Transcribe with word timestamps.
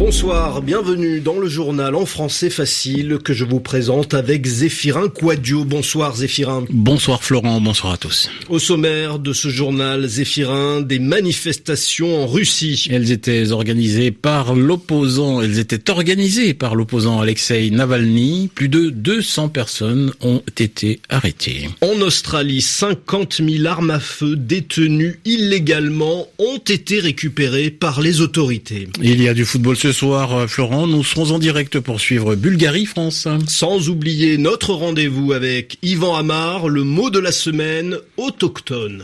Bonsoir, 0.00 0.62
bienvenue 0.62 1.20
dans 1.20 1.38
le 1.38 1.46
journal 1.46 1.94
en 1.94 2.06
français 2.06 2.48
facile 2.48 3.18
que 3.22 3.34
je 3.34 3.44
vous 3.44 3.60
présente 3.60 4.14
avec 4.14 4.46
Zéphirin 4.46 5.08
Quadio. 5.08 5.66
Bonsoir 5.66 6.16
Zéphirin. 6.16 6.64
Bonsoir 6.70 7.22
Florent, 7.22 7.60
bonsoir 7.60 7.92
à 7.92 7.96
tous. 7.98 8.30
Au 8.48 8.58
sommaire 8.58 9.18
de 9.18 9.34
ce 9.34 9.50
journal, 9.50 10.06
Zéphirin, 10.06 10.80
des 10.80 10.98
manifestations 10.98 12.22
en 12.22 12.26
Russie. 12.26 12.88
Elles 12.90 13.12
étaient 13.12 13.50
organisées 13.50 14.10
par 14.10 14.54
l'opposant, 14.54 15.42
elles 15.42 15.58
étaient 15.58 15.90
organisées 15.90 16.54
par 16.54 16.76
l'opposant 16.76 17.20
Alexei 17.20 17.68
Navalny. 17.68 18.48
Plus 18.54 18.70
de 18.70 18.88
200 18.88 19.50
personnes 19.50 20.14
ont 20.22 20.42
été 20.58 21.00
arrêtées. 21.10 21.68
En 21.82 22.00
Australie, 22.00 22.62
50 22.62 23.42
000 23.46 23.66
armes 23.66 23.90
à 23.90 24.00
feu 24.00 24.34
détenues 24.34 25.20
illégalement 25.26 26.26
ont 26.38 26.56
été 26.56 27.00
récupérées 27.00 27.70
par 27.70 28.00
les 28.00 28.22
autorités. 28.22 28.88
Il 29.02 29.22
y 29.22 29.28
a 29.28 29.34
du 29.34 29.44
football 29.44 29.76
ce 29.76 29.89
soir, 29.92 30.34
euh, 30.36 30.46
Florent. 30.46 30.86
Nous 30.86 31.04
serons 31.04 31.32
en 31.32 31.38
direct 31.38 31.80
pour 31.80 32.00
suivre 32.00 32.34
Bulgarie-France. 32.34 33.28
Sans 33.46 33.88
oublier 33.88 34.38
notre 34.38 34.72
rendez-vous 34.72 35.32
avec 35.32 35.78
Yvan 35.82 36.16
Amar, 36.16 36.68
le 36.68 36.84
mot 36.84 37.10
de 37.10 37.18
la 37.18 37.32
semaine 37.32 37.96
autochtone. 38.16 39.02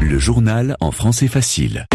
Le 0.00 0.18
journal 0.18 0.76
en 0.80 0.92
français 0.92 1.28
facile. 1.28 1.86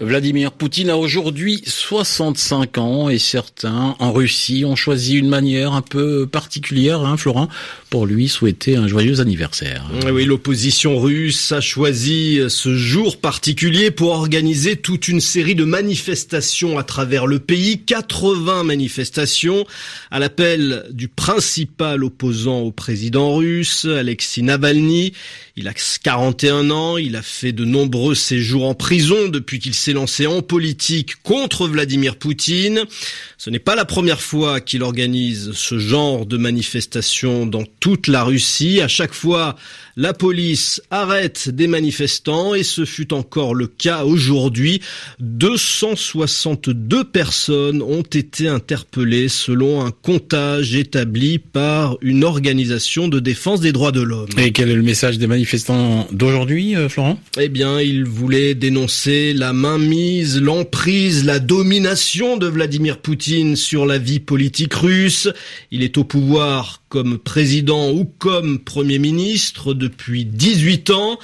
Vladimir 0.00 0.50
Poutine 0.50 0.90
a 0.90 0.96
aujourd'hui 0.96 1.62
65 1.64 2.78
ans 2.78 3.08
et 3.08 3.18
certains 3.18 3.94
en 4.00 4.12
Russie 4.12 4.64
ont 4.64 4.74
choisi 4.74 5.16
une 5.16 5.28
manière 5.28 5.72
un 5.72 5.82
peu 5.82 6.26
particulière, 6.26 7.00
hein, 7.00 7.16
Florent, 7.16 7.48
pour 7.90 8.04
lui 8.04 8.28
souhaiter 8.28 8.74
un 8.74 8.88
joyeux 8.88 9.20
anniversaire. 9.20 9.88
Oui, 10.12 10.24
l'opposition 10.24 10.98
russe 10.98 11.52
a 11.52 11.60
choisi 11.60 12.40
ce 12.48 12.74
jour 12.74 13.18
particulier 13.18 13.92
pour 13.92 14.10
organiser 14.10 14.76
toute 14.76 15.06
une 15.06 15.20
série 15.20 15.54
de 15.54 15.64
manifestations 15.64 16.76
à 16.76 16.82
travers 16.82 17.28
le 17.28 17.38
pays, 17.38 17.78
80 17.78 18.64
manifestations 18.64 19.64
à 20.10 20.18
l'appel 20.18 20.86
du 20.90 21.06
principal 21.06 22.02
opposant 22.02 22.60
au 22.60 22.72
président 22.72 23.36
russe, 23.36 23.84
Alexis 23.84 24.42
Navalny. 24.42 25.12
Il 25.56 25.68
a 25.68 25.72
41 25.72 26.70
ans, 26.70 26.96
il 26.96 27.14
a 27.14 27.22
fait 27.22 27.52
de 27.52 27.64
nombreux 27.64 28.16
séjours 28.16 28.64
en 28.64 28.74
prison 28.74 29.28
depuis 29.28 29.60
qu'il 29.60 29.74
s'est 29.74 29.83
lancé 29.92 30.26
en 30.26 30.42
politique 30.42 31.22
contre 31.22 31.68
Vladimir 31.68 32.16
Poutine. 32.16 32.84
Ce 33.38 33.50
n'est 33.50 33.58
pas 33.58 33.74
la 33.74 33.84
première 33.84 34.20
fois 34.20 34.60
qu'il 34.60 34.82
organise 34.82 35.52
ce 35.52 35.78
genre 35.78 36.26
de 36.26 36.36
manifestation 36.36 37.46
dans 37.46 37.64
toute 37.80 38.06
la 38.08 38.24
Russie. 38.24 38.80
À 38.80 38.88
chaque 38.88 39.14
fois, 39.14 39.56
la 39.96 40.12
police 40.12 40.82
arrête 40.90 41.48
des 41.50 41.66
manifestants 41.66 42.54
et 42.54 42.62
ce 42.62 42.84
fut 42.84 43.12
encore 43.12 43.54
le 43.54 43.66
cas 43.66 44.04
aujourd'hui. 44.04 44.80
262 45.20 47.04
personnes 47.04 47.82
ont 47.82 48.02
été 48.02 48.48
interpellées 48.48 49.28
selon 49.28 49.84
un 49.84 49.90
comptage 49.90 50.74
établi 50.74 51.38
par 51.38 51.96
une 52.00 52.24
organisation 52.24 53.08
de 53.08 53.20
défense 53.20 53.60
des 53.60 53.72
droits 53.72 53.92
de 53.92 54.00
l'homme. 54.00 54.28
Et 54.36 54.52
quel 54.52 54.70
est 54.70 54.74
le 54.74 54.82
message 54.82 55.18
des 55.18 55.26
manifestants 55.26 56.08
d'aujourd'hui, 56.10 56.76
euh, 56.76 56.88
Florent? 56.88 57.18
Eh 57.38 57.48
bien, 57.48 57.80
ils 57.80 58.04
voulaient 58.04 58.54
dénoncer 58.54 59.32
la 59.32 59.52
mainmise, 59.78 60.40
l'emprise, 60.40 61.24
la 61.24 61.38
domination 61.38 62.36
de 62.36 62.46
Vladimir 62.46 62.98
Poutine 62.98 63.56
sur 63.56 63.86
la 63.86 63.98
vie 63.98 64.20
politique 64.20 64.74
russe. 64.74 65.28
Il 65.70 65.82
est 65.82 65.98
au 65.98 66.04
pouvoir 66.04 66.82
comme 66.88 67.18
président 67.18 67.90
ou 67.90 68.04
comme 68.04 68.60
premier 68.60 68.98
ministre 68.98 69.74
depuis 69.74 70.24
18 70.24 70.90
ans. 70.90 71.18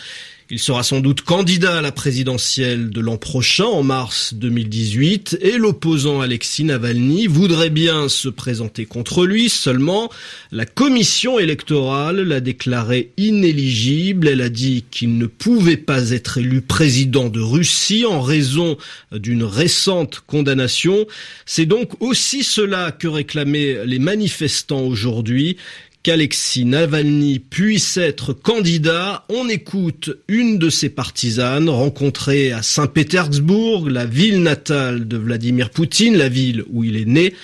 Il 0.53 0.59
sera 0.59 0.83
sans 0.83 0.99
doute 0.99 1.21
candidat 1.21 1.79
à 1.79 1.81
la 1.81 1.93
présidentielle 1.93 2.91
de 2.91 3.01
l'an 3.01 3.17
prochain, 3.17 3.67
en 3.67 3.85
mars 3.85 4.35
2018, 4.35 5.39
et 5.43 5.59
l'opposant 5.59 6.23
Alexis 6.23 6.65
Navalny 6.65 7.29
voudrait 7.29 7.71
bien 7.71 8.09
se 8.09 8.29
présenter 8.29 8.85
contre 8.85 9.27
lui, 9.27 9.49
seulement 9.49 10.11
la 10.51 10.67
commission 10.67 11.39
électorale 11.39 12.23
l'a 12.23 12.41
déclaré 12.41 13.13
inéligible, 13.17 14.27
elle 14.27 14.41
a 14.41 14.49
dit 14.49 14.85
qu'il 14.91 15.19
ne 15.19 15.27
pouvait 15.27 15.77
pas 15.77 16.11
être 16.11 16.39
élu 16.39 16.63
président 16.63 17.29
de 17.29 17.41
Russie 17.41 18.05
en 18.05 18.21
raison 18.21 18.77
d'une 19.13 19.45
récente 19.45 20.21
condamnation. 20.27 21.07
C'est 21.47 21.67
donc 21.67 21.93
aussi 22.03 22.43
cela 22.43 22.91
que 22.91 23.07
réclamaient 23.07 23.87
les 23.87 24.01
manifestants 24.01 24.83
aujourd'hui 24.83 25.59
qu'Alexis 26.03 26.65
Navalny 26.65 27.39
puisse 27.39 27.97
être 27.97 28.33
candidat, 28.33 29.25
on 29.29 29.49
écoute 29.49 30.11
une 30.29 30.59
de 30.59 30.71
ses 30.71 30.89
partisanes 30.89 31.69
rencontrée 31.69 32.53
à 32.53 32.63
Saint-Pétersbourg, 32.63 33.91
la 33.91 34.07
ville 34.07 34.43
natale 34.43 35.07
de 35.07 35.17
Vladimir 35.19 35.71
Poutine, 35.71 36.17
la 36.17 36.29
ville 36.29 36.65
où 36.71 36.85
il 36.85 36.97
est 36.97 37.05
né, 37.05 37.35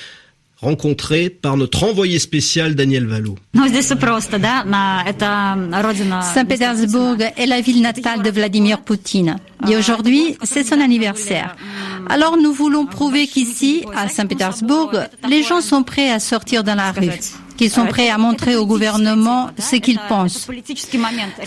rencontrée 0.59 1.29
par 1.29 1.59
notre 1.59 1.85
envoyé 1.85 2.19
spécial 2.19 2.75
Daniel 2.75 3.07
Valo. 3.07 3.37
Saint-Pétersbourg 6.35 7.17
est 7.37 7.47
la 7.47 7.61
ville 7.61 7.83
natale 7.83 8.23
de 8.23 8.31
Vladimir 8.31 8.81
Poutine. 8.81 9.37
Et 9.71 9.77
aujourd'hui, 9.77 10.39
c'est 10.45 10.65
son 10.65 10.81
anniversaire. 10.81 11.57
Alors 12.09 12.39
nous 12.39 12.55
voulons 12.55 12.87
prouver 12.87 13.27
qu'ici, 13.27 13.85
à 13.95 14.09
Saint-Pétersbourg, 14.09 14.93
les 15.29 15.43
gens 15.43 15.61
sont 15.61 15.83
prêts 15.83 16.11
à 16.11 16.21
sortir 16.21 16.65
dans 16.65 16.75
la 16.75 16.93
rue 16.93 17.11
qu'ils 17.57 17.71
sont 17.71 17.87
prêts 17.87 18.11
à 18.11 18.19
montrer 18.19 18.57
au 18.57 18.67
gouvernement 18.67 19.51
ce 19.59 19.77
qu'ils 19.77 19.99
pensent. 20.09 20.49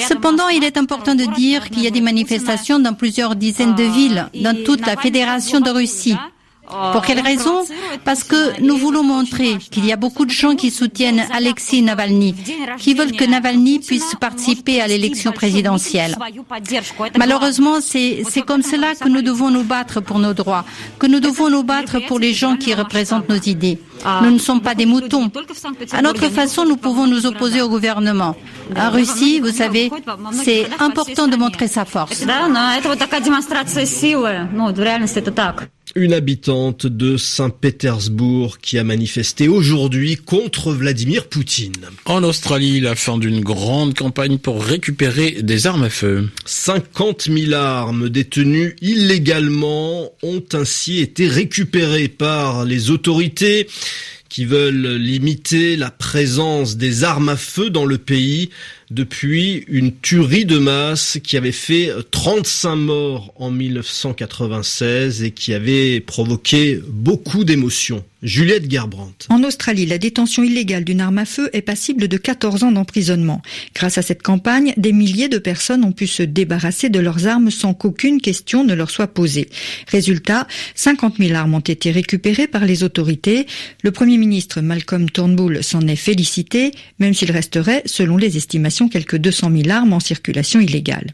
Cependant, 0.08 0.48
il 0.50 0.64
est 0.64 0.78
important 0.78 1.16
de 1.16 1.26
dire 1.36 1.70
qu'il 1.70 1.84
y 1.84 1.88
a 1.88 1.92
des 1.92 2.02
manifestations 2.02 2.80
dans 2.80 2.94
plusieurs 2.94 3.36
dizaines 3.36 3.76
de 3.76 3.84
villes, 3.84 4.28
dans 4.36 4.56
toute 4.64 4.86
la 4.86 4.98
Fédération 4.98 5.60
de 5.60 5.70
Russie. 5.70 6.16
Pour 6.70 7.02
quelle 7.02 7.20
raison 7.20 7.66
Parce 8.06 8.24
que 8.24 8.62
nous 8.62 8.78
voulons 8.78 9.04
montrer 9.04 9.58
qu'il 9.58 9.86
y 9.86 9.92
a 9.92 9.96
beaucoup 9.96 10.26
de 10.26 10.32
gens 10.32 10.56
qui 10.56 10.70
soutiennent 10.70 11.24
Alexis 11.34 11.82
Navalny, 11.82 12.36
qui 12.78 12.94
veulent 12.94 13.12
que 13.14 13.26
Navalny 13.26 13.80
puisse 13.80 14.16
participer 14.20 14.80
à 14.82 14.88
l'élection 14.88 15.32
présidentielle. 15.32 16.16
Malheureusement, 17.18 17.82
c'est 17.82 18.24
comme 18.46 18.62
cela 18.62 18.94
que 18.96 19.10
nous 19.10 19.22
devons 19.22 19.50
nous 19.50 19.64
battre 19.64 20.00
pour 20.00 20.20
nos 20.20 20.34
droits, 20.34 20.64
que 21.00 21.08
nous 21.08 21.20
devons 21.20 21.50
nous 21.50 21.64
battre 21.64 22.00
pour 22.08 22.20
les 22.20 22.34
gens 22.34 22.56
qui 22.56 22.74
représentent 22.74 23.30
nos 23.30 23.42
idées. 23.42 23.80
Nous 24.24 24.32
ne 24.32 24.38
sommes 24.38 24.62
pas 24.62 24.76
des 24.76 24.86
moutons. 24.86 25.30
À 25.92 26.02
notre 26.02 26.30
façon, 26.30 26.66
nous 26.66 26.78
pouvons 26.78 27.08
nous 27.08 27.26
opposer 27.26 27.62
au 27.62 27.70
gouvernement. 27.70 28.36
En 28.78 28.92
Russie, 28.92 29.40
vous 29.40 29.52
savez, 29.52 29.92
c'est 30.44 30.68
important 30.80 31.28
de 31.28 31.36
montrer 31.36 31.68
sa 31.68 31.86
force. 31.86 32.24
Une 35.96 36.14
habitante 36.14 36.86
de 36.86 37.18
Saint-Pétersbourg 37.18 38.60
qui 38.60 38.78
a 38.78 38.84
manifesté 38.84 39.48
aujourd'hui 39.48 40.18
contre 40.18 40.72
Vladimir 40.72 41.28
Poutine. 41.28 41.74
En 42.06 42.24
Australie, 42.24 42.80
la 42.80 42.96
fin 42.96 43.18
d'une 43.18 43.42
grande 43.42 43.96
campagne 43.96 44.38
pour 44.38 44.64
récupérer 44.64 45.42
des 45.42 45.66
armes 45.66 45.84
à 45.84 45.90
feu. 45.90 46.30
50 46.46 47.30
000 47.32 47.54
armes 47.54 48.10
détenues 48.10 48.76
illégalement 48.82 50.12
ont 50.22 50.44
ainsi 50.54 51.00
été 51.00 51.28
récupérées 51.28 52.08
par 52.08 52.66
les 52.66 52.92
autorités 52.92 53.68
qui 54.30 54.46
veulent 54.46 54.96
limiter 54.96 55.76
la 55.76 55.90
présence 55.90 56.78
des 56.78 57.04
armes 57.04 57.30
à 57.30 57.36
feu 57.36 57.72
dans 57.72 57.86
le 57.86 57.98
pays 57.98 58.52
depuis 58.92 59.66
une 59.68 59.96
tuerie 59.96 60.46
de 60.46 60.58
masse 60.58 61.20
qui 61.24 61.38
avait 61.38 61.52
fait 61.52 61.92
35 62.12 62.76
morts 62.76 63.34
en 63.36 63.52
1996 63.52 65.24
et 65.24 65.32
qui 65.32 65.54
avait 65.54 66.00
provoqué 66.00 66.80
beaucoup 66.88 67.44
d'émotions. 67.44 68.04
Juliette 68.22 68.70
Gerbrandt. 68.70 69.28
En 69.30 69.44
Australie, 69.44 69.86
la 69.86 69.98
détention 69.98 70.44
illégale 70.44 70.84
d'une 70.84 71.00
arme 71.00 71.20
à 71.20 71.26
feu 71.26 71.50
est 71.54 71.62
passible 71.62 72.10
de 72.10 72.18
14 72.18 72.64
ans 72.64 72.72
d'emprisonnement. 72.72 73.42
Grâce 73.74 73.98
à 73.98 74.02
cette 74.02 74.24
campagne, 74.24 74.74
des 74.76 74.92
milliers 74.92 75.30
de 75.30 75.38
personnes 75.38 75.86
ont 75.86 75.94
pu 75.94 76.06
se 76.06 76.24
débarrasser 76.24 76.90
de 76.90 77.00
leurs 77.00 77.28
armes 77.28 77.50
sans 77.50 77.74
qu'aucune 77.74 78.20
question 78.20 78.66
ne 78.66 78.74
leur 78.74 78.90
soit 78.90 79.08
posée. 79.08 79.48
Résultat, 79.88 80.48
50 80.76 81.16
000 81.18 81.34
armes 81.34 81.54
ont 81.54 81.60
été 81.60 81.92
récupérées 81.92 82.48
par 82.48 82.66
les 82.66 82.84
autorités. 82.84 83.48
Le 83.84 83.92
Premier 83.92 84.18
ministre 84.18 84.60
Malcolm 84.60 85.10
Turnbull 85.10 85.64
s'en 85.64 85.88
est 85.88 85.96
félicité, 85.96 86.72
même 87.00 87.14
s'il 87.14 87.32
resterait, 87.32 87.84
selon 87.86 88.18
les 88.18 88.36
estimations 88.36 88.79
quelques 88.88 89.18
200 89.18 89.52
000 89.64 89.70
armes 89.70 89.94
en 89.94 90.00
circulation 90.00 90.60
illégale. 90.60 91.14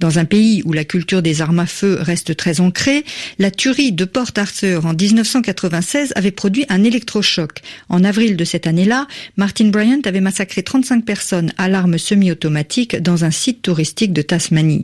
Dans 0.00 0.18
un 0.18 0.24
pays 0.24 0.62
où 0.64 0.72
la 0.72 0.84
culture 0.84 1.22
des 1.22 1.42
armes 1.42 1.60
à 1.60 1.66
feu 1.66 1.98
reste 2.00 2.36
très 2.36 2.60
ancrée, 2.60 3.04
la 3.38 3.50
tuerie 3.50 3.92
de 3.92 4.04
Port 4.04 4.30
Arthur 4.36 4.86
en 4.86 4.94
1996 4.94 6.12
avait 6.16 6.30
produit 6.30 6.64
un 6.68 6.82
électrochoc. 6.84 7.60
En 7.88 8.02
avril 8.04 8.36
de 8.36 8.44
cette 8.44 8.66
année-là, 8.66 9.06
Martin 9.36 9.68
Bryant 9.68 10.00
avait 10.04 10.20
massacré 10.20 10.62
35 10.62 11.04
personnes 11.04 11.52
à 11.56 11.68
l'arme 11.68 11.98
semi-automatique 11.98 12.96
dans 12.96 13.24
un 13.24 13.30
site 13.30 13.62
touristique 13.62 14.12
de 14.12 14.22
Tasmanie. 14.22 14.82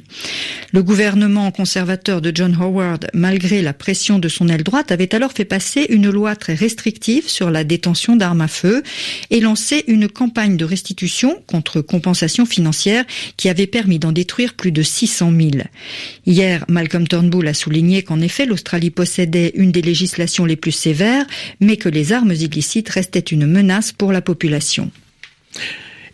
Le 0.72 0.82
gouvernement 0.82 1.50
conservateur 1.50 2.20
de 2.20 2.32
John 2.34 2.56
Howard, 2.60 3.08
malgré 3.14 3.62
la 3.62 3.72
pression 3.72 4.18
de 4.18 4.28
son 4.28 4.48
aile 4.48 4.62
droite, 4.62 4.92
avait 4.92 5.14
alors 5.14 5.32
fait 5.32 5.44
passer 5.44 5.86
une 5.88 6.10
loi 6.10 6.36
très 6.36 6.54
restrictive 6.54 7.28
sur 7.28 7.50
la 7.50 7.64
détention 7.64 8.16
d'armes 8.16 8.40
à 8.40 8.48
feu 8.48 8.82
et 9.30 9.40
lancé 9.40 9.84
une 9.88 10.08
campagne 10.08 10.56
de 10.56 10.64
restitution 10.64 11.42
contre 11.46 11.80
compensation 11.80 12.07
financière 12.14 13.04
qui 13.36 13.48
avait 13.48 13.66
permis 13.66 13.98
d'en 13.98 14.12
détruire 14.12 14.54
plus 14.54 14.72
de 14.72 14.82
600 14.82 15.32
000. 15.36 15.50
Hier, 16.26 16.64
Malcolm 16.68 17.06
Turnbull 17.06 17.48
a 17.48 17.54
souligné 17.54 18.02
qu'en 18.02 18.20
effet, 18.20 18.46
l'Australie 18.46 18.90
possédait 18.90 19.52
une 19.54 19.72
des 19.72 19.82
législations 19.82 20.44
les 20.44 20.56
plus 20.56 20.72
sévères, 20.72 21.26
mais 21.60 21.76
que 21.76 21.88
les 21.88 22.12
armes 22.12 22.32
illicites 22.32 22.88
restaient 22.88 23.20
une 23.20 23.46
menace 23.46 23.92
pour 23.92 24.12
la 24.12 24.20
population. 24.20 24.90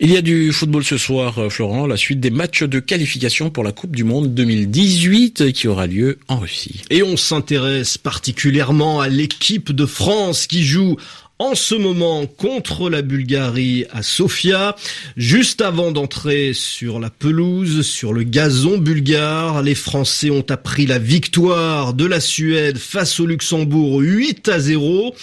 Il 0.01 0.11
y 0.11 0.17
a 0.17 0.21
du 0.21 0.51
football 0.51 0.83
ce 0.83 0.97
soir, 0.97 1.39
euh, 1.39 1.49
Florent, 1.49 1.87
la 1.87 1.95
suite 1.95 2.19
des 2.19 2.29
matchs 2.29 2.63
de 2.63 2.79
qualification 2.79 3.49
pour 3.49 3.63
la 3.63 3.71
Coupe 3.71 3.95
du 3.95 4.03
Monde 4.03 4.33
2018 4.33 5.53
qui 5.53 5.69
aura 5.69 5.87
lieu 5.87 6.19
en 6.27 6.37
Russie. 6.37 6.81
Et 6.89 7.01
on 7.01 7.15
s'intéresse 7.15 7.97
particulièrement 7.97 8.99
à 8.99 9.07
l'équipe 9.07 9.71
de 9.71 9.85
France 9.85 10.47
qui 10.47 10.65
joue 10.65 10.97
en 11.37 11.53
ce 11.53 11.75
moment 11.75 12.25
contre 12.27 12.89
la 12.89 13.01
Bulgarie 13.01 13.85
à 13.91 14.03
Sofia. 14.03 14.77
Juste 15.17 15.59
avant 15.59 15.91
d'entrer 15.91 16.53
sur 16.53 16.97
la 16.97 17.09
pelouse, 17.09 17.81
sur 17.85 18.13
le 18.13 18.23
gazon 18.23 18.77
bulgare, 18.77 19.61
les 19.61 19.75
Français 19.75 20.29
ont 20.29 20.45
appris 20.49 20.85
la 20.85 20.97
victoire 20.97 21.93
de 21.93 22.05
la 22.05 22.21
Suède 22.21 22.77
face 22.77 23.19
au 23.19 23.25
Luxembourg 23.25 23.99
8 23.99 24.47
à 24.47 24.59
0. 24.59 25.13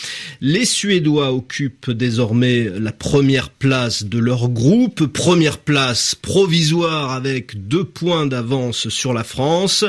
Les 0.43 0.67
Suédois 0.67 1.33
occupent 1.33 1.91
désormais 1.91 2.69
la 2.79 2.93
première 2.93 3.49
place 3.49 4.05
de 4.05 4.19
leur 4.19 4.51
groupe, 4.51 5.07
première 5.07 5.59
place 5.59 6.15
provisoire 6.15 7.13
avec 7.13 7.69
deux 7.69 7.85
points 7.85 8.27
d'avance 8.27 8.91
sur 8.91 9.15
la 9.15 9.25
France. 9.25 9.87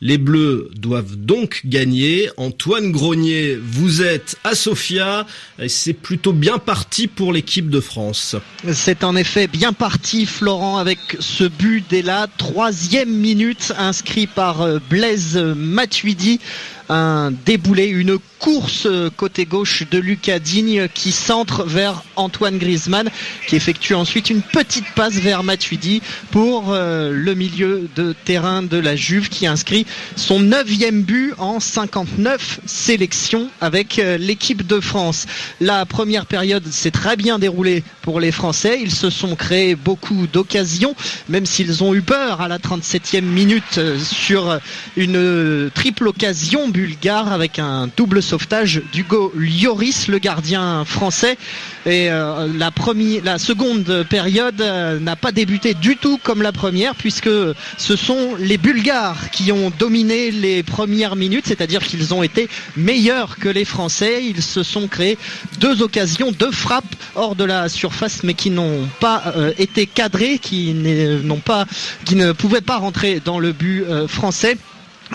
Les 0.00 0.18
Bleus 0.18 0.70
doivent 0.76 1.16
donc 1.16 1.62
gagner. 1.64 2.30
Antoine 2.36 2.92
Grenier, 2.92 3.58
vous 3.60 4.02
êtes 4.02 4.36
à 4.44 4.54
Sofia 4.54 5.26
c'est 5.68 5.92
plutôt 5.92 6.32
bien 6.32 6.58
parti 6.58 7.06
pour 7.06 7.32
l'équipe 7.32 7.70
de 7.70 7.80
France. 7.80 8.36
C'est 8.72 9.04
en 9.04 9.16
effet 9.16 9.46
bien 9.46 9.72
parti, 9.72 10.26
Florent, 10.26 10.78
avec 10.78 10.98
ce 11.20 11.44
but 11.44 11.84
dès 11.88 12.02
la 12.02 12.26
troisième 12.38 13.10
minute 13.10 13.72
inscrit 13.78 14.26
par 14.26 14.62
euh, 14.62 14.78
Blaise 14.90 15.36
Matuidi 15.36 16.40
un 16.88 17.32
déboulé, 17.44 17.86
une 17.86 18.18
course 18.38 18.86
côté 19.16 19.46
gauche 19.46 19.84
de 19.90 19.98
Lucas 19.98 20.38
Digne 20.38 20.88
qui 20.92 21.12
centre 21.12 21.64
vers 21.64 22.02
Antoine 22.16 22.58
Griezmann 22.58 23.08
qui 23.46 23.56
effectue 23.56 23.94
ensuite 23.94 24.28
une 24.28 24.42
petite 24.42 24.84
passe 24.94 25.14
vers 25.14 25.42
Matuidi 25.42 26.02
pour 26.30 26.72
euh, 26.72 27.10
le 27.10 27.34
milieu 27.34 27.88
de 27.96 28.14
terrain 28.24 28.62
de 28.62 28.76
la 28.76 28.96
Juve 28.96 29.28
qui 29.28 29.46
inscrit 29.46 29.86
son 30.16 30.40
neuvième 30.40 31.02
but 31.02 31.32
en 31.38 31.58
59 31.58 32.60
sélections 32.66 33.48
avec 33.60 33.98
euh, 33.98 34.18
l'équipe 34.18 34.66
de 34.66 34.80
France. 34.80 35.26
La 35.60 35.86
première 35.86 36.26
période 36.26 36.66
s'est 36.70 36.90
très 36.90 37.16
bien 37.16 37.38
déroulée 37.38 37.82
pour 38.02 38.20
les 38.20 38.30
Français. 38.32 38.78
Ils 38.82 38.92
se 38.92 39.08
sont 39.08 39.36
créés 39.36 39.74
beaucoup 39.74 40.26
d'occasions, 40.26 40.94
même 41.28 41.46
s'ils 41.46 41.82
ont 41.82 41.94
eu 41.94 42.02
peur 42.02 42.40
à 42.40 42.48
la 42.48 42.58
37e 42.58 43.22
minute 43.22 43.78
euh, 43.78 43.98
sur 43.98 44.58
une 44.96 45.70
triple 45.74 46.08
occasion 46.08 46.68
bulgare 46.74 47.32
avec 47.32 47.60
un 47.60 47.88
double 47.96 48.20
sauvetage 48.20 48.82
d'Hugo 48.92 49.32
Lloris, 49.36 50.08
le 50.08 50.18
gardien 50.18 50.84
français. 50.84 51.38
Et 51.86 52.10
euh, 52.10 52.48
la, 52.58 52.72
première, 52.72 53.22
la 53.22 53.38
seconde 53.38 54.04
période 54.10 54.60
euh, 54.60 54.98
n'a 54.98 55.14
pas 55.14 55.30
débuté 55.30 55.74
du 55.74 55.96
tout 55.96 56.18
comme 56.20 56.42
la 56.42 56.50
première, 56.50 56.96
puisque 56.96 57.30
ce 57.78 57.96
sont 57.96 58.34
les 58.40 58.58
Bulgares 58.58 59.30
qui 59.30 59.52
ont 59.52 59.70
dominé 59.78 60.32
les 60.32 60.64
premières 60.64 61.14
minutes, 61.14 61.44
c'est-à-dire 61.46 61.82
qu'ils 61.82 62.12
ont 62.12 62.24
été 62.24 62.48
meilleurs 62.76 63.36
que 63.36 63.48
les 63.48 63.64
Français. 63.64 64.24
Ils 64.24 64.42
se 64.42 64.64
sont 64.64 64.88
créés 64.88 65.16
deux 65.60 65.80
occasions, 65.80 66.32
deux 66.32 66.50
frappes 66.50 66.96
hors 67.14 67.36
de 67.36 67.44
la 67.44 67.68
surface, 67.68 68.24
mais 68.24 68.34
qui 68.34 68.50
n'ont 68.50 68.88
pas 68.98 69.22
euh, 69.36 69.52
été 69.58 69.86
cadrées, 69.86 70.38
qui 70.40 70.74
n'ont 70.74 71.38
pas, 71.38 71.66
qui 72.04 72.16
ne 72.16 72.32
pouvaient 72.32 72.60
pas 72.60 72.78
rentrer 72.78 73.20
dans 73.24 73.38
le 73.38 73.52
but 73.52 73.84
français. 74.08 74.56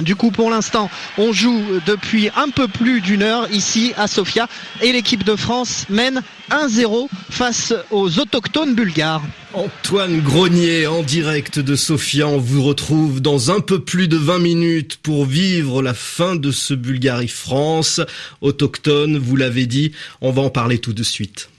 Du 0.02 0.16
coup, 0.16 0.32
pour 0.32 0.50
l'instant, 0.50 0.90
on 1.18 1.34
joue 1.34 1.62
depuis 1.86 2.30
un 2.36 2.50
peu 2.50 2.68
plus 2.68 3.02
d'une 3.02 3.24
heure 3.24 3.52
ici 3.52 3.94
à 3.98 4.08
Sofia 4.08 4.48
et 4.82 4.92
l'équipe 4.92 5.24
de 5.24 5.36
France 5.36 5.86
mène 5.90 6.22
1-0 6.52 7.08
face 7.30 7.74
aux 7.92 8.20
autochtones 8.20 8.76
bulgares. 8.76 9.22
Antoine 9.54 10.22
Grenier 10.22 10.88
en 10.88 11.02
direct 11.02 11.60
de 11.60 11.76
Sofia, 11.76 12.28
on 12.28 12.38
vous 12.38 12.64
retrouve 12.64 13.20
dans 13.20 13.52
un 13.52 13.60
peu 13.60 13.80
plus 13.80 14.08
de 14.08 14.18
20 14.18 14.40
minutes 14.40 14.98
pour 15.02 15.26
vivre 15.26 15.82
la 15.82 15.94
fin 15.94 16.36
de 16.36 16.52
ce 16.52 16.74
Bulgarie-France. 16.74 18.02
Autochtone, 18.42 19.18
vous 19.18 19.36
l'avez 19.36 19.66
dit, 19.66 19.92
on 20.22 20.32
va 20.32 20.44
en 20.44 20.50
parler 20.50 20.78
tout 20.78 20.94
de 20.94 21.04
suite. 21.04 21.50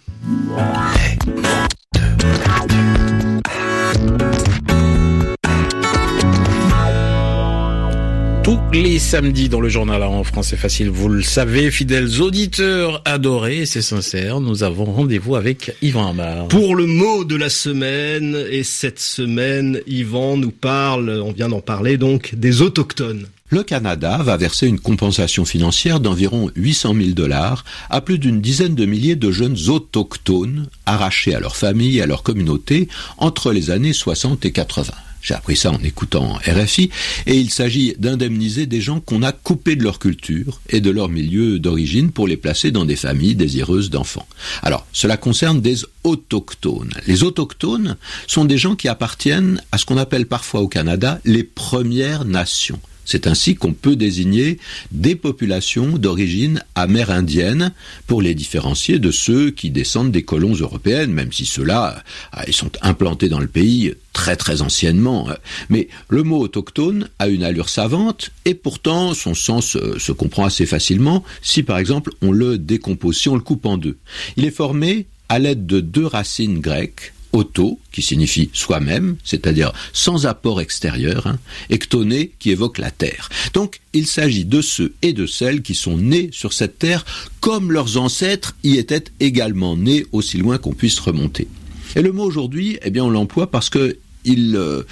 Tous 8.51 8.59
les 8.73 8.99
samedis 8.99 9.49
dans 9.49 9.61
le 9.61 9.69
journal 9.69 10.03
en 10.03 10.25
français 10.25 10.57
facile. 10.57 10.91
Vous 10.91 11.09
le 11.09 11.23
savez, 11.23 11.71
fidèles 11.71 12.21
auditeurs 12.21 13.01
adorés, 13.05 13.65
c'est 13.65 13.81
sincère, 13.81 14.41
nous 14.41 14.65
avons 14.65 14.87
rendez-vous 14.87 15.37
avec 15.37 15.77
Yvan 15.83 16.09
Amar. 16.09 16.49
Pour 16.49 16.75
le 16.75 16.87
mot 16.87 17.23
de 17.23 17.37
la 17.37 17.49
semaine, 17.49 18.37
et 18.51 18.65
cette 18.65 18.99
semaine, 18.99 19.81
Yvan 19.87 20.37
nous 20.37 20.51
parle, 20.51 21.11
on 21.25 21.31
vient 21.31 21.49
d'en 21.49 21.61
parler 21.61 21.97
donc, 21.97 22.35
des 22.35 22.61
autochtones. 22.61 23.29
Le 23.51 23.63
Canada 23.63 24.19
va 24.21 24.37
verser 24.37 24.67
une 24.67 24.81
compensation 24.81 25.45
financière 25.45 26.01
d'environ 26.01 26.51
800 26.57 26.95
000 26.95 27.11
dollars 27.11 27.65
à 27.89 28.01
plus 28.01 28.19
d'une 28.19 28.41
dizaine 28.41 28.75
de 28.75 28.85
milliers 28.85 29.17
de 29.17 29.31
jeunes 29.31 29.59
autochtones 29.69 30.67
arrachés 30.87 31.37
à 31.37 31.41
leur 31.41 31.55
famille 31.55 31.99
et 31.99 32.03
à 32.03 32.07
leur 32.07 32.25
communauté 32.25 32.89
entre 33.17 33.53
les 33.53 33.71
années 33.71 33.93
60 33.93 34.45
et 34.45 34.51
80. 34.51 34.93
J'ai 35.23 35.35
appris 35.35 35.57
ça 35.57 35.71
en 35.73 35.83
écoutant 35.83 36.39
RFI, 36.47 36.91
et 37.27 37.37
il 37.37 37.51
s'agit 37.51 37.95
d'indemniser 37.99 38.67
des 38.67 38.81
gens 38.81 39.01
qu'on 39.01 39.23
a 39.23 39.33
coupés 39.33 39.77
de 39.77 39.83
leur 39.83 39.99
culture 39.99 40.61
et 40.69 40.81
de 40.81 40.91
leur 40.91 41.09
milieu 41.09 41.59
d'origine 41.59 42.11
pour 42.11 42.27
les 42.27 42.37
placer 42.37 42.71
dans 42.71 42.85
des 42.85 42.97
familles 42.97 43.35
désireuses 43.35 43.91
d'enfants. 43.91 44.27
Alors, 44.63 44.87
cela 44.93 45.17
concerne 45.17 45.61
des 45.61 45.79
autochtones. 46.05 46.93
Les 47.07 47.23
autochtones 47.23 47.97
sont 48.27 48.45
des 48.45 48.59
gens 48.59 48.77
qui 48.77 48.89
appartiennent 48.89 49.61
à 49.73 49.79
ce 49.79 49.85
qu'on 49.85 49.99
appelle 49.99 50.27
parfois 50.27 50.61
au 50.61 50.69
Canada 50.69 51.21
les 51.25 51.45
Premières 51.45 52.25
Nations. 52.25 52.81
C'est 53.11 53.27
ainsi 53.27 53.57
qu'on 53.57 53.73
peut 53.73 53.97
désigner 53.97 54.59
des 54.93 55.17
populations 55.17 55.99
d'origine 55.99 56.63
amérindienne 56.77 57.73
pour 58.07 58.23
les 58.23 58.37
différencier 58.37 59.01
de 59.01 59.11
ceux 59.11 59.51
qui 59.51 59.71
descendent 59.71 60.13
des 60.13 60.23
colons 60.23 60.55
européennes, 60.55 61.11
même 61.11 61.33
si 61.33 61.45
ceux-là 61.45 62.05
ah, 62.31 62.45
ils 62.47 62.55
sont 62.55 62.71
implantés 62.83 63.29
dans 63.29 63.41
le 63.41 63.49
pays 63.49 63.95
très 64.13 64.37
très 64.37 64.63
anciennement. 64.63 65.27
Mais 65.71 65.89
le 66.09 66.23
mot 66.23 66.39
autochtone 66.39 67.09
a 67.19 67.27
une 67.27 67.43
allure 67.43 67.69
savante 67.69 68.31
et 68.45 68.55
pourtant 68.55 69.13
son 69.13 69.35
sens 69.35 69.75
euh, 69.75 69.99
se 69.99 70.13
comprend 70.13 70.45
assez 70.45 70.65
facilement 70.65 71.25
si 71.43 71.65
par 71.65 71.79
exemple 71.79 72.13
on 72.23 72.31
le 72.31 72.59
décompose, 72.59 73.19
si 73.19 73.29
on 73.29 73.35
le 73.35 73.41
coupe 73.41 73.67
en 73.67 73.77
deux. 73.77 73.99
Il 74.37 74.45
est 74.45 74.53
formé 74.53 75.07
à 75.29 75.41
l'aide 75.41 75.67
de 75.67 75.81
deux 75.81 76.07
racines 76.07 76.61
grecques, 76.61 77.13
auto, 77.33 77.79
qui 77.93 78.03
signifie 78.03 78.51
soi-même, 78.53 79.17
c'est-à-dire 79.25 79.73
sans 79.93 80.27
apport 80.27 80.61
extérieur, 80.61 81.27
hein, 81.27 81.39
ectoné, 81.71 82.33
qui 82.39 82.51
évoque 82.51 82.79
la 82.79 82.91
terre. 82.91 83.29
Donc, 83.55 83.81
il 83.93 84.07
s'agit 84.07 84.45
de 84.45 84.61
ceux 84.61 84.95
et 85.03 85.13
de 85.13 85.27
celles 85.27 85.63
qui 85.63 85.75
sont 85.75 85.97
nés 85.97 86.31
sur 86.33 86.53
cette 86.53 86.79
terre, 86.79 87.05
comme 87.41 87.73
leurs 87.73 87.97
ancêtres 87.97 88.57
y 88.63 88.77
étaient 88.77 89.05
également 89.21 89.77
nés, 89.77 90.07
aussi 90.13 90.39
loin 90.39 90.59
qu'on 90.59 90.73
puisse 90.73 90.99
remonter. 90.99 91.49
Et 91.97 92.03
le 92.03 92.13
mot 92.13 92.25
aujourd'hui, 92.25 92.79
eh 92.83 92.91
bien, 92.91 93.05
on 93.05 93.11
l'emploie 93.11 93.51
parce 93.51 93.71
que 93.71 93.99
il 94.25 94.57
euh, 94.57 94.83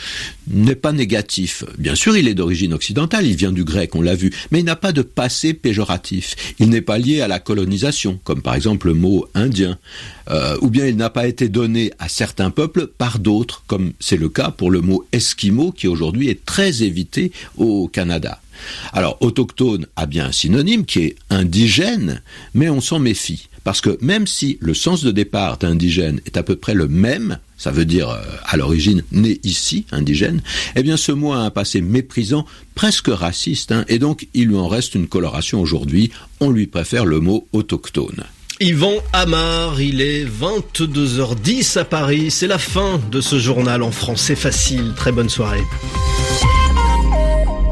n'est 0.49 0.75
pas 0.75 0.93
négatif. 0.93 1.65
Bien 1.79 1.95
sûr, 1.95 2.17
il 2.17 2.29
est 2.29 2.35
d'origine 2.35 2.73
occidentale, 2.73 3.27
il 3.27 3.37
vient 3.37 3.53
du 3.53 3.65
grec, 3.65 3.95
on 3.95 4.03
l'a 4.03 4.15
vu, 4.15 4.33
mais 4.51 4.61
il 4.61 4.65
n'a 4.65 4.77
pas 4.77 4.93
de 4.93 5.03
passé 5.03 5.55
péjoratif. 5.55 6.35
Il 6.59 6.71
n'est 6.71 6.81
pas 6.81 6.99
lié 6.99 7.21
à 7.21 7.29
la 7.29 7.39
colonisation, 7.39 8.19
comme 8.25 8.43
par 8.43 8.55
exemple 8.55 8.89
le 8.89 8.95
mot 8.95 9.27
indien, 9.35 9.79
euh, 10.31 10.57
ou 10.61 10.71
bien 10.71 10.87
il 10.87 10.97
n'a 10.97 11.11
pas 11.11 11.27
été 11.27 11.49
donné 11.49 11.93
à 11.99 12.09
certains 12.09 12.51
peuples 12.51 12.87
par 12.87 13.19
d'autres, 13.19 13.63
comme 13.67 13.93
c'est 14.01 14.17
le 14.17 14.29
cas 14.29 14.51
pour 14.51 14.71
le 14.71 14.81
mot 14.81 15.07
esquimau, 15.13 15.73
qui 15.73 15.89
aujourd'hui 15.89 16.29
est 16.29 16.45
très 16.45 16.83
évité 16.83 17.33
au 17.57 17.89
Canada. 17.89 18.41
Alors, 18.93 19.19
autochtone 19.21 19.87
a 19.97 20.07
bien 20.07 20.27
un 20.27 20.33
synonyme 20.33 20.85
qui 20.85 21.01
est 21.01 21.17
indigène, 21.31 22.23
mais 22.55 22.69
on 22.69 22.81
s'en 22.81 22.99
méfie. 22.99 23.49
Parce 23.65 23.81
que 23.81 23.99
même 24.01 24.27
si 24.27 24.57
le 24.61 24.75
sens 24.75 25.03
de 25.05 25.11
départ 25.11 25.59
d'indigène 25.59 26.21
est 26.27 26.37
à 26.37 26.43
peu 26.43 26.57
près 26.57 26.75
le 26.75 26.89
même, 26.89 27.39
ça 27.59 27.71
veut 27.71 27.85
dire 27.85 28.09
euh, 28.09 28.23
à 28.45 28.57
l'origine 28.57 29.03
né 29.13 29.41
ici, 29.43 29.85
indigène, 29.91 30.41
eh 30.77 30.83
bien 30.83 30.97
ce 30.97 31.13
mot 31.13 31.33
a 31.33 31.39
un 31.39 31.51
passé 31.51 31.83
méprisant, 31.83 32.47
presque 32.75 33.09
raciste, 33.09 33.73
hein, 33.73 33.85
et 33.89 33.99
donc 33.99 34.29
il 34.33 34.47
lui 34.47 34.57
en 34.57 34.69
reste 34.69 34.95
une 34.95 35.09
coloration 35.09 35.61
aujourd'hui, 35.61 36.11
on 36.41 36.51
lui 36.51 36.67
préfère 36.67 37.05
le 37.05 37.21
mot 37.21 37.47
autochtone. 37.53 38.25
Yvan 38.61 38.95
Amar, 39.13 39.81
il 39.81 40.01
est 40.01 40.25
22h10 40.25 41.79
à 41.79 41.85
Paris, 41.85 42.31
c'est 42.31 42.49
la 42.49 42.59
fin 42.59 43.01
de 43.11 43.21
ce 43.21 43.39
journal 43.39 43.83
en 43.83 43.93
français 43.93 44.35
facile, 44.35 44.95
très 44.97 45.13
bonne 45.13 45.29
soirée. 45.29 45.63